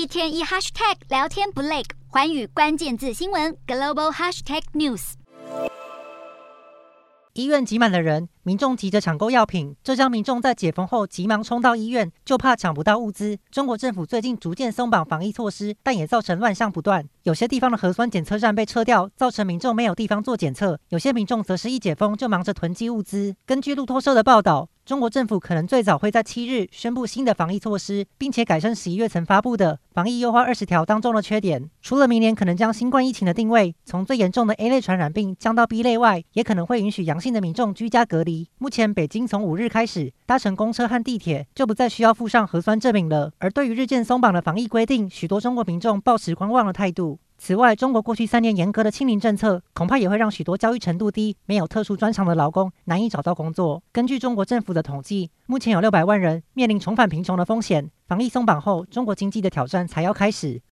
[0.00, 5.12] 一天一 hashtag 聊天不累，寰宇关键字新闻 global hashtag news。
[7.34, 9.76] 医院挤满了人，民众急着抢购药品。
[9.84, 13.38] 浙江民众在解封后急忙冲到医院，就怕抢不到物资。
[13.50, 17.06] 中国政府最近逐渐松绑防疫措施，但也造成乱象不断。
[17.24, 23.36] 有些地方的核酸检测站被撤掉，造成民众没有地方做检测；有些民众则是一解封就忙着囤积物资。
[23.44, 31.70] 根据路透社的报道，中国政府可能最早会在七日宣布新的防疫措施，并且改善十一月曾发布的防疫优化二十条当中的缺点。
[31.80, 38.48] 除了明年可能将新冠疫情的定位从最严重的 A 类传染病降到 B 类外，也可能会允许阳性的民众居家隔离。
[38.58, 43.30] 目前，北京从五日开始搭乘公车和地铁就不再需要附上核酸证明了。
[43.38, 47.20] 而对于日渐松绑的防疫规定，许多中国民众抱持观望的态度。
[47.42, 53.82] 此外，中国过去三年严格的清零政策，恐怕也会让许多教育程度低、没有特殊专长的劳工难以找到工作。
[53.90, 57.90] 根据中国政府的统计，目前有六百万人面临重返贫穷的风险。
[58.06, 60.60] 防疫松绑后，中国经济的挑战才要开始。